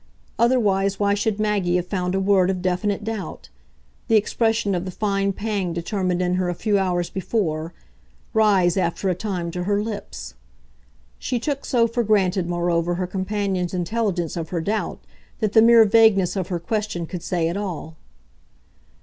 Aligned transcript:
Otherwise 0.39 0.99
why 0.99 1.13
should 1.13 1.39
Maggie 1.39 1.75
have 1.75 1.85
found 1.85 2.15
a 2.15 2.19
word 2.19 2.49
of 2.49 2.63
definite 2.63 3.03
doubt 3.03 3.49
the 4.07 4.15
expression 4.15 4.73
of 4.73 4.83
the 4.83 4.89
fine 4.89 5.31
pang 5.31 5.73
determined 5.73 6.23
in 6.23 6.37
her 6.37 6.49
a 6.49 6.55
few 6.55 6.79
hours 6.79 7.11
before 7.11 7.71
rise 8.33 8.77
after 8.77 9.09
a 9.09 9.13
time 9.13 9.51
to 9.51 9.65
her 9.65 9.79
lips? 9.79 10.33
She 11.19 11.37
took 11.39 11.65
so 11.65 11.85
for 11.85 12.03
granted 12.03 12.49
moreover 12.49 12.95
her 12.95 13.05
companion's 13.05 13.75
intelligence 13.75 14.35
of 14.35 14.49
her 14.49 14.59
doubt 14.59 15.01
that 15.39 15.53
the 15.53 15.61
mere 15.61 15.85
vagueness 15.85 16.35
of 16.35 16.47
her 16.47 16.57
question 16.57 17.05
could 17.05 17.21
say 17.21 17.47
it 17.47 17.55
all. 17.55 17.95